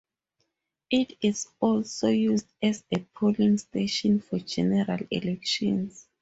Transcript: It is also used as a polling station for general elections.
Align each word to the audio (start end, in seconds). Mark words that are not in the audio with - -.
It 0.89 1.15
is 1.21 1.45
also 1.59 2.07
used 2.07 2.47
as 2.59 2.83
a 2.91 3.01
polling 3.13 3.59
station 3.59 4.19
for 4.19 4.39
general 4.39 4.97
elections. 5.11 6.07